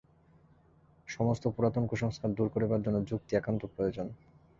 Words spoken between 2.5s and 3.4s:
করিবার জন্য যুক্তি